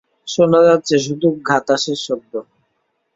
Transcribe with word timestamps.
শোনা 0.27 0.59
যাচ্ছে 0.67 0.95
শুধু 1.05 1.27
ঘাতাসের 1.49 1.99
শব্দ। 2.05 2.33